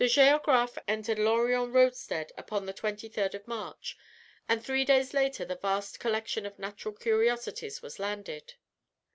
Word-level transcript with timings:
]The 0.01 0.07
Géographe 0.07 0.79
entered 0.87 1.19
Lorient 1.19 1.75
roadstead 1.75 2.31
upon 2.35 2.65
the 2.65 2.73
23rd 2.73 3.35
of 3.35 3.47
March, 3.47 3.95
and 4.49 4.65
three 4.65 4.83
days 4.83 5.13
later 5.13 5.45
the 5.45 5.53
vast 5.55 5.99
collection 5.99 6.43
of 6.47 6.57
natural 6.57 6.95
curiosities 6.95 7.83
was 7.83 7.99
landed. 7.99 8.55